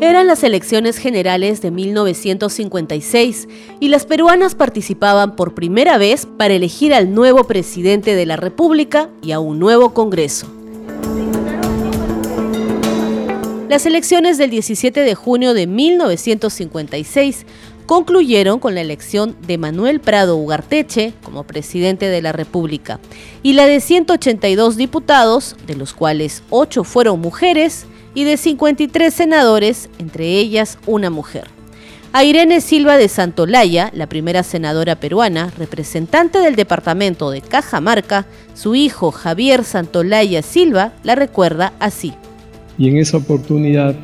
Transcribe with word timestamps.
Eran 0.00 0.26
las 0.26 0.44
elecciones 0.44 0.98
generales 0.98 1.62
de 1.62 1.70
1956 1.70 3.48
y 3.80 3.88
las 3.88 4.04
peruanas 4.04 4.54
participaban 4.54 5.36
por 5.36 5.54
primera 5.54 5.96
vez 5.96 6.26
para 6.26 6.54
elegir 6.54 6.92
al 6.92 7.14
nuevo 7.14 7.44
presidente 7.44 8.14
de 8.14 8.26
la 8.26 8.36
República 8.36 9.08
y 9.22 9.32
a 9.32 9.38
un 9.40 9.58
nuevo 9.58 9.94
Congreso. 9.94 10.61
Las 13.72 13.86
elecciones 13.86 14.36
del 14.36 14.50
17 14.50 15.00
de 15.00 15.14
junio 15.14 15.54
de 15.54 15.66
1956 15.66 17.46
concluyeron 17.86 18.58
con 18.58 18.74
la 18.74 18.82
elección 18.82 19.34
de 19.46 19.56
Manuel 19.56 19.98
Prado 19.98 20.36
Ugarteche 20.36 21.14
como 21.22 21.44
presidente 21.44 22.10
de 22.10 22.20
la 22.20 22.32
República 22.32 23.00
y 23.42 23.54
la 23.54 23.64
de 23.64 23.80
182 23.80 24.76
diputados, 24.76 25.56
de 25.66 25.76
los 25.76 25.94
cuales 25.94 26.42
8 26.50 26.84
fueron 26.84 27.22
mujeres, 27.22 27.86
y 28.12 28.24
de 28.24 28.36
53 28.36 29.14
senadores, 29.14 29.88
entre 29.98 30.36
ellas 30.36 30.76
una 30.84 31.08
mujer. 31.08 31.48
A 32.12 32.24
Irene 32.24 32.60
Silva 32.60 32.98
de 32.98 33.08
Santolaya, 33.08 33.90
la 33.94 34.06
primera 34.06 34.42
senadora 34.42 34.96
peruana, 34.96 35.50
representante 35.56 36.40
del 36.40 36.56
departamento 36.56 37.30
de 37.30 37.40
Cajamarca, 37.40 38.26
su 38.52 38.74
hijo 38.74 39.12
Javier 39.12 39.64
Santolaya 39.64 40.42
Silva 40.42 40.92
la 41.04 41.14
recuerda 41.14 41.72
así. 41.80 42.12
Y 42.82 42.88
en 42.88 42.96
esa 42.96 43.18
oportunidad 43.18 43.94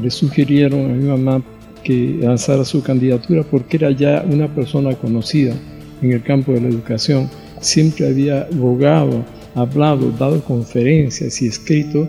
le 0.00 0.08
sugirieron 0.08 0.88
a 0.88 0.94
mi 0.94 1.08
mamá 1.08 1.42
que 1.82 2.16
lanzara 2.20 2.64
su 2.64 2.80
candidatura 2.80 3.42
porque 3.42 3.76
era 3.76 3.90
ya 3.90 4.24
una 4.24 4.46
persona 4.54 4.94
conocida 4.94 5.52
en 6.00 6.12
el 6.12 6.22
campo 6.22 6.52
de 6.52 6.60
la 6.60 6.68
educación. 6.68 7.28
Siempre 7.60 8.06
había 8.06 8.42
abogado, 8.42 9.24
hablado, 9.56 10.12
dado 10.12 10.40
conferencias 10.44 11.42
y 11.42 11.48
escrito 11.48 12.06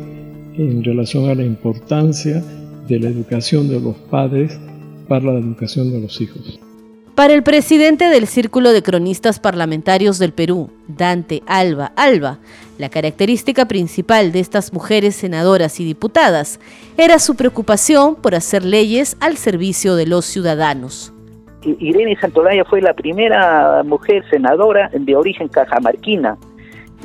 en 0.59 0.83
relación 0.83 1.27
a 1.27 1.33
la 1.33 1.43
importancia 1.43 2.43
de 2.87 2.99
la 2.99 3.09
educación 3.09 3.67
de 3.67 3.79
los 3.79 3.95
padres 4.11 4.59
para 5.07 5.25
la 5.33 5.39
educación 5.39 5.91
de 5.91 6.01
los 6.01 6.21
hijos. 6.21 6.59
Para 7.21 7.35
el 7.35 7.43
presidente 7.43 8.05
del 8.05 8.25
Círculo 8.25 8.71
de 8.71 8.81
Cronistas 8.81 9.39
Parlamentarios 9.39 10.17
del 10.17 10.33
Perú, 10.33 10.71
Dante 10.87 11.43
Alba 11.45 11.91
Alba, 11.95 12.39
la 12.79 12.89
característica 12.89 13.67
principal 13.67 14.31
de 14.31 14.39
estas 14.39 14.73
mujeres 14.73 15.17
senadoras 15.17 15.79
y 15.79 15.85
diputadas 15.85 16.59
era 16.97 17.19
su 17.19 17.35
preocupación 17.35 18.15
por 18.15 18.33
hacer 18.33 18.65
leyes 18.65 19.17
al 19.19 19.37
servicio 19.37 19.93
de 19.93 20.07
los 20.07 20.25
ciudadanos. 20.25 21.13
Irene 21.63 22.17
Santolaya 22.19 22.65
fue 22.65 22.81
la 22.81 22.95
primera 22.95 23.83
mujer 23.83 24.23
senadora 24.31 24.89
de 24.91 25.15
origen 25.15 25.47
cajamarquina. 25.47 26.39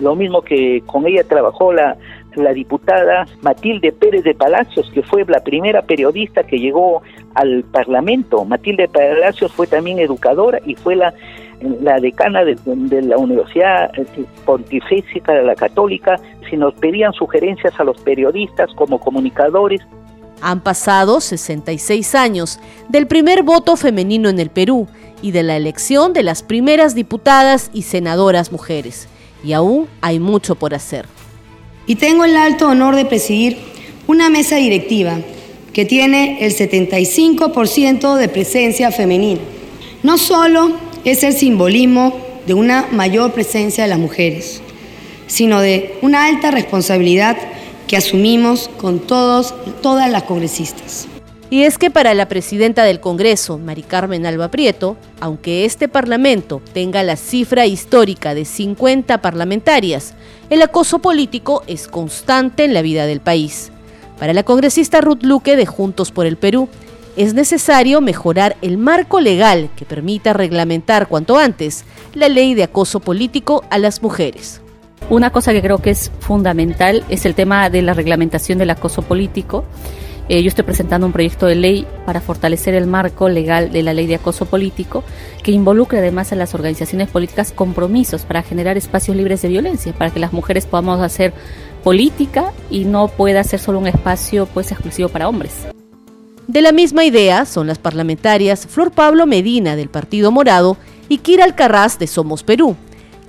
Lo 0.00 0.16
mismo 0.16 0.40
que 0.40 0.82
con 0.86 1.06
ella 1.06 1.24
trabajó 1.24 1.74
la 1.74 1.94
la 2.36 2.52
diputada 2.52 3.26
Matilde 3.42 3.92
Pérez 3.92 4.24
de 4.24 4.34
Palacios, 4.34 4.90
que 4.92 5.02
fue 5.02 5.24
la 5.26 5.40
primera 5.40 5.82
periodista 5.82 6.44
que 6.44 6.58
llegó 6.58 7.02
al 7.34 7.64
Parlamento. 7.64 8.44
Matilde 8.44 8.88
Palacios 8.88 9.52
fue 9.52 9.66
también 9.66 9.98
educadora 9.98 10.60
y 10.64 10.74
fue 10.74 10.96
la, 10.96 11.12
decana 12.00 12.44
de, 12.44 12.56
la 13.02 13.16
Universidad 13.16 13.90
Pontificia 14.44 15.22
de 15.26 15.42
la 15.42 15.54
Católica. 15.54 16.16
Si 16.48 16.56
nos 16.56 16.74
pedían 16.74 17.12
sugerencias 17.12 17.78
a 17.78 17.84
los 17.84 18.00
periodistas 18.00 18.70
como 18.74 19.00
comunicadores, 19.00 19.80
han 20.42 20.60
pasado 20.60 21.20
66 21.20 22.14
años 22.14 22.60
del 22.90 23.06
primer 23.06 23.42
voto 23.42 23.74
femenino 23.76 24.28
en 24.28 24.38
el 24.38 24.50
Perú 24.50 24.86
y 25.22 25.30
de 25.30 25.42
la 25.42 25.56
elección 25.56 26.12
de 26.12 26.22
las 26.22 26.42
primeras 26.42 26.94
diputadas 26.94 27.70
y 27.72 27.82
senadoras 27.82 28.52
mujeres. 28.52 29.08
Y 29.42 29.54
aún 29.54 29.88
hay 30.02 30.20
mucho 30.20 30.54
por 30.54 30.74
hacer 30.74 31.06
y 31.86 31.96
tengo 31.96 32.24
el 32.24 32.36
alto 32.36 32.68
honor 32.68 32.96
de 32.96 33.04
presidir 33.04 33.58
una 34.06 34.30
mesa 34.30 34.56
directiva 34.56 35.18
que 35.72 35.84
tiene 35.84 36.44
el 36.44 36.54
75% 36.54 38.16
de 38.16 38.28
presencia 38.28 38.90
femenina. 38.90 39.40
No 40.02 40.18
solo 40.18 40.72
es 41.04 41.22
el 41.22 41.34
simbolismo 41.34 42.16
de 42.46 42.54
una 42.54 42.86
mayor 42.92 43.32
presencia 43.32 43.84
de 43.84 43.90
las 43.90 43.98
mujeres, 43.98 44.62
sino 45.26 45.60
de 45.60 45.96
una 46.02 46.26
alta 46.26 46.50
responsabilidad 46.50 47.36
que 47.86 47.96
asumimos 47.96 48.68
con 48.78 49.00
todos, 49.00 49.54
todas 49.82 50.10
las 50.10 50.24
congresistas. 50.24 51.06
Y 51.48 51.62
es 51.62 51.78
que 51.78 51.90
para 51.92 52.12
la 52.14 52.26
presidenta 52.26 52.82
del 52.82 52.98
Congreso, 52.98 53.56
Mari 53.58 53.82
Carmen 53.82 54.26
Alba 54.26 54.50
Prieto, 54.50 54.96
aunque 55.20 55.64
este 55.64 55.86
Parlamento 55.86 56.60
tenga 56.72 57.04
la 57.04 57.14
cifra 57.14 57.66
histórica 57.66 58.34
de 58.34 58.44
50 58.44 59.22
parlamentarias, 59.22 60.14
el 60.50 60.62
acoso 60.62 61.00
político 61.00 61.62
es 61.66 61.88
constante 61.88 62.64
en 62.64 62.74
la 62.74 62.82
vida 62.82 63.06
del 63.06 63.20
país. 63.20 63.72
Para 64.18 64.32
la 64.32 64.44
congresista 64.44 65.00
Ruth 65.00 65.22
Luque 65.22 65.56
de 65.56 65.66
Juntos 65.66 66.12
por 66.12 66.26
el 66.26 66.36
Perú, 66.36 66.68
es 67.16 67.34
necesario 67.34 68.00
mejorar 68.00 68.56
el 68.62 68.76
marco 68.78 69.20
legal 69.20 69.70
que 69.74 69.84
permita 69.84 70.34
reglamentar 70.34 71.08
cuanto 71.08 71.38
antes 71.38 71.84
la 72.14 72.28
ley 72.28 72.54
de 72.54 72.64
acoso 72.64 73.00
político 73.00 73.64
a 73.70 73.78
las 73.78 74.02
mujeres. 74.02 74.60
Una 75.08 75.30
cosa 75.30 75.52
que 75.52 75.62
creo 75.62 75.78
que 75.78 75.90
es 75.90 76.10
fundamental 76.20 77.04
es 77.08 77.26
el 77.26 77.34
tema 77.34 77.70
de 77.70 77.82
la 77.82 77.94
reglamentación 77.94 78.58
del 78.58 78.70
acoso 78.70 79.02
político 79.02 79.64
eh, 80.28 80.42
yo 80.42 80.48
estoy 80.48 80.64
presentando 80.64 81.06
un 81.06 81.12
proyecto 81.12 81.46
de 81.46 81.54
ley 81.54 81.86
para 82.04 82.20
fortalecer 82.20 82.74
el 82.74 82.86
marco 82.86 83.28
legal 83.28 83.70
de 83.70 83.82
la 83.82 83.94
ley 83.94 84.06
de 84.06 84.16
acoso 84.16 84.46
político 84.46 85.04
que 85.42 85.52
involucre 85.52 85.98
además 85.98 86.32
a 86.32 86.36
las 86.36 86.54
organizaciones 86.54 87.08
políticas 87.08 87.52
compromisos 87.52 88.22
para 88.22 88.42
generar 88.42 88.76
espacios 88.76 89.16
libres 89.16 89.42
de 89.42 89.48
violencia, 89.48 89.92
para 89.92 90.10
que 90.10 90.20
las 90.20 90.32
mujeres 90.32 90.66
podamos 90.66 91.00
hacer 91.00 91.32
política 91.84 92.52
y 92.70 92.84
no 92.84 93.08
pueda 93.08 93.44
ser 93.44 93.60
solo 93.60 93.78
un 93.78 93.86
espacio 93.86 94.46
pues 94.46 94.72
exclusivo 94.72 95.08
para 95.08 95.28
hombres. 95.28 95.52
De 96.48 96.62
la 96.62 96.72
misma 96.72 97.04
idea 97.04 97.44
son 97.44 97.66
las 97.66 97.78
parlamentarias 97.78 98.66
Flor 98.66 98.92
Pablo 98.92 99.26
Medina 99.26 99.76
del 99.76 99.88
Partido 99.88 100.30
Morado 100.30 100.76
y 101.08 101.18
Kira 101.18 101.44
Alcarraz 101.44 101.98
de 101.98 102.06
Somos 102.06 102.42
Perú, 102.42 102.76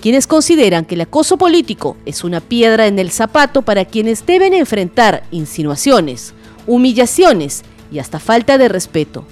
quienes 0.01 0.27
consideran 0.27 0.85
que 0.85 0.95
el 0.95 1.01
acoso 1.01 1.37
político 1.37 1.97
es 2.05 2.23
una 2.23 2.41
piedra 2.41 2.87
en 2.87 2.99
el 2.99 3.11
zapato 3.11 3.63
para 3.63 3.85
quienes 3.85 4.25
deben 4.25 4.53
enfrentar 4.53 5.23
insinuaciones, 5.31 6.33
humillaciones 6.67 7.63
y 7.91 7.99
hasta 7.99 8.19
falta 8.19 8.57
de 8.57 8.67
respeto. 8.67 9.25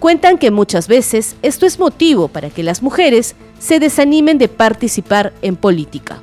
Cuentan 0.00 0.36
que 0.36 0.50
muchas 0.50 0.88
veces 0.88 1.36
esto 1.40 1.64
es 1.64 1.78
motivo 1.78 2.28
para 2.28 2.50
que 2.50 2.62
las 2.62 2.82
mujeres 2.82 3.36
se 3.58 3.78
desanimen 3.78 4.36
de 4.36 4.48
participar 4.48 5.32
en 5.40 5.56
política. 5.56 6.18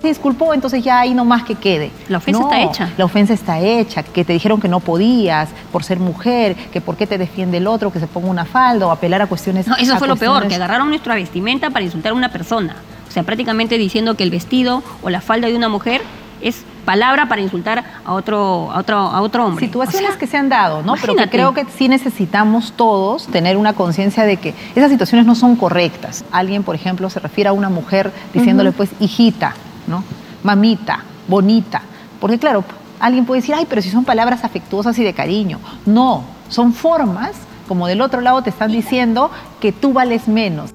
Se 0.00 0.08
disculpó, 0.08 0.54
entonces 0.54 0.84
ya 0.84 1.00
ahí 1.00 1.14
no 1.14 1.24
más 1.24 1.44
que 1.44 1.54
quede. 1.54 1.90
La 2.08 2.18
ofensa 2.18 2.42
está 2.42 2.62
hecha. 2.62 2.90
La 2.96 3.04
ofensa 3.06 3.32
está 3.34 3.60
hecha, 3.60 4.02
que 4.02 4.24
te 4.24 4.32
dijeron 4.34 4.60
que 4.60 4.68
no 4.68 4.80
podías 4.80 5.48
por 5.72 5.82
ser 5.82 5.98
mujer, 5.98 6.54
que 6.56 6.80
por 6.80 6.96
qué 6.96 7.06
te 7.06 7.18
defiende 7.18 7.58
el 7.58 7.66
otro, 7.66 7.90
que 7.90 8.00
se 8.00 8.06
ponga 8.06 8.28
una 8.28 8.44
falda 8.44 8.86
o 8.86 8.90
apelar 8.90 9.22
a 9.22 9.26
cuestiones. 9.26 9.66
No, 9.66 9.76
eso 9.76 9.96
fue 9.98 10.08
lo 10.08 10.16
peor, 10.16 10.46
que 10.46 10.54
agarraron 10.54 10.88
nuestra 10.88 11.14
vestimenta 11.14 11.70
para 11.70 11.84
insultar 11.84 12.12
a 12.12 12.14
una 12.14 12.30
persona. 12.30 12.76
O 13.08 13.10
sea, 13.10 13.22
prácticamente 13.22 13.78
diciendo 13.78 14.14
que 14.14 14.24
el 14.24 14.30
vestido 14.30 14.82
o 15.02 15.10
la 15.10 15.20
falda 15.20 15.48
de 15.48 15.56
una 15.56 15.68
mujer 15.68 16.02
es 16.40 16.64
palabra 16.84 17.26
para 17.26 17.40
insultar 17.40 17.84
a 18.04 18.12
otro, 18.12 18.70
a 18.72 18.78
otro, 18.78 18.96
a 18.96 19.20
otro 19.20 19.46
hombre. 19.46 19.66
Situaciones 19.66 20.16
que 20.16 20.26
se 20.26 20.36
han 20.36 20.48
dado, 20.48 20.82
¿no? 20.82 20.94
Pero 21.00 21.16
que 21.16 21.28
creo 21.28 21.54
que 21.54 21.64
sí 21.76 21.88
necesitamos 21.88 22.72
todos 22.72 23.26
tener 23.26 23.56
una 23.56 23.72
conciencia 23.72 24.24
de 24.24 24.36
que 24.36 24.54
esas 24.74 24.90
situaciones 24.90 25.26
no 25.26 25.34
son 25.34 25.56
correctas. 25.56 26.24
Alguien, 26.30 26.62
por 26.62 26.74
ejemplo, 26.74 27.10
se 27.10 27.20
refiere 27.20 27.48
a 27.48 27.52
una 27.52 27.68
mujer 27.68 28.12
diciéndole, 28.32 28.72
pues, 28.72 28.90
hijita, 29.00 29.54
¿no? 29.86 30.04
Mamita, 30.42 31.00
bonita. 31.28 31.82
Porque, 32.20 32.38
claro, 32.38 32.64
alguien 33.00 33.24
puede 33.24 33.40
decir, 33.40 33.54
ay, 33.54 33.66
pero 33.68 33.82
si 33.82 33.90
son 33.90 34.04
palabras 34.04 34.44
afectuosas 34.44 34.98
y 34.98 35.04
de 35.04 35.12
cariño. 35.12 35.58
No, 35.86 36.22
son 36.48 36.72
formas, 36.72 37.32
como 37.66 37.86
del 37.86 38.00
otro 38.00 38.20
lado 38.20 38.42
te 38.42 38.50
están 38.50 38.70
diciendo, 38.70 39.30
que 39.60 39.72
tú 39.72 39.92
vales 39.92 40.28
menos. 40.28 40.74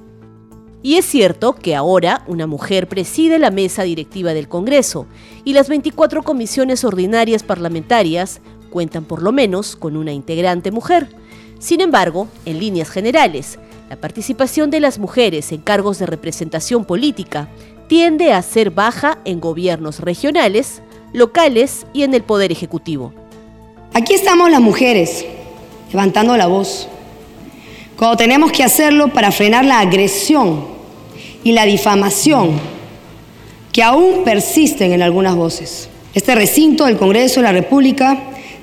Y 0.82 0.96
es 0.96 1.04
cierto 1.04 1.54
que 1.54 1.76
ahora 1.76 2.24
una 2.26 2.46
mujer 2.46 2.88
preside 2.88 3.38
la 3.38 3.50
mesa 3.50 3.82
directiva 3.82 4.32
del 4.32 4.48
Congreso 4.48 5.06
y 5.44 5.52
las 5.52 5.68
24 5.68 6.22
comisiones 6.22 6.84
ordinarias 6.84 7.42
parlamentarias 7.42 8.40
cuentan 8.70 9.04
por 9.04 9.22
lo 9.22 9.32
menos 9.32 9.76
con 9.76 9.96
una 9.96 10.12
integrante 10.12 10.70
mujer. 10.70 11.08
Sin 11.58 11.82
embargo, 11.82 12.28
en 12.46 12.58
líneas 12.58 12.88
generales, 12.88 13.58
la 13.90 13.96
participación 13.96 14.70
de 14.70 14.80
las 14.80 14.98
mujeres 14.98 15.52
en 15.52 15.60
cargos 15.60 15.98
de 15.98 16.06
representación 16.06 16.86
política 16.86 17.48
tiende 17.88 18.32
a 18.32 18.40
ser 18.40 18.70
baja 18.70 19.18
en 19.24 19.40
gobiernos 19.40 20.00
regionales, 20.00 20.80
locales 21.12 21.86
y 21.92 22.04
en 22.04 22.14
el 22.14 22.22
Poder 22.22 22.52
Ejecutivo. 22.52 23.12
Aquí 23.92 24.14
estamos 24.14 24.50
las 24.50 24.60
mujeres, 24.60 25.26
levantando 25.90 26.36
la 26.36 26.46
voz 26.46 26.88
cuando 28.00 28.16
tenemos 28.16 28.50
que 28.50 28.64
hacerlo 28.64 29.08
para 29.08 29.30
frenar 29.30 29.62
la 29.62 29.80
agresión 29.80 30.64
y 31.44 31.52
la 31.52 31.66
difamación 31.66 32.52
que 33.72 33.82
aún 33.82 34.24
persisten 34.24 34.92
en 34.92 35.02
algunas 35.02 35.36
voces. 35.36 35.90
Este 36.14 36.34
recinto 36.34 36.86
del 36.86 36.96
Congreso 36.96 37.40
de 37.40 37.44
la 37.44 37.52
República 37.52 38.18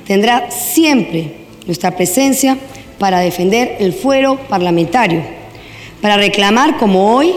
tendrá 0.08 0.50
siempre 0.50 1.36
nuestra 1.68 1.96
presencia 1.96 2.58
para 2.98 3.20
defender 3.20 3.76
el 3.80 3.94
fuero 3.94 4.40
parlamentario, 4.50 5.22
para 6.02 6.18
reclamar 6.18 6.78
como 6.78 7.16
hoy 7.16 7.32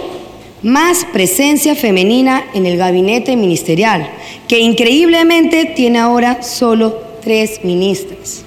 más 0.62 1.04
presencia 1.12 1.74
femenina 1.74 2.46
en 2.54 2.64
el 2.64 2.78
gabinete 2.78 3.36
ministerial, 3.36 4.08
que 4.48 4.58
increíblemente 4.58 5.66
tiene 5.66 5.98
ahora 5.98 6.42
solo 6.42 6.94
tres 7.20 7.62
ministras. 7.62 8.46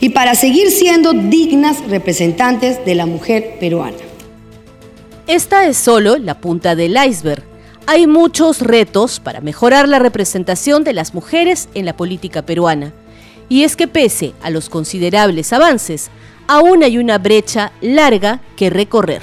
Y 0.00 0.10
para 0.10 0.34
seguir 0.34 0.70
siendo 0.70 1.12
dignas 1.12 1.78
representantes 1.88 2.84
de 2.84 2.94
la 2.94 3.06
mujer 3.06 3.56
peruana. 3.60 3.96
Esta 5.26 5.66
es 5.66 5.76
solo 5.76 6.18
la 6.18 6.40
punta 6.40 6.74
del 6.74 6.96
iceberg. 6.96 7.44
Hay 7.86 8.06
muchos 8.06 8.60
retos 8.60 9.20
para 9.20 9.40
mejorar 9.40 9.88
la 9.88 9.98
representación 9.98 10.84
de 10.84 10.92
las 10.92 11.14
mujeres 11.14 11.68
en 11.74 11.86
la 11.86 11.96
política 11.96 12.42
peruana. 12.42 12.92
Y 13.48 13.64
es 13.64 13.76
que 13.76 13.88
pese 13.88 14.32
a 14.42 14.50
los 14.50 14.68
considerables 14.68 15.52
avances, 15.52 16.10
aún 16.46 16.82
hay 16.82 16.98
una 16.98 17.18
brecha 17.18 17.72
larga 17.80 18.40
que 18.56 18.70
recorrer. 18.70 19.22